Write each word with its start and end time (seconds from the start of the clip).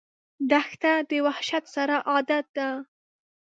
دښته 0.49 0.91
د 1.09 1.11
وحشت 1.25 1.63
سره 1.75 1.95
عادت 2.09 2.45
ده. 2.57 2.69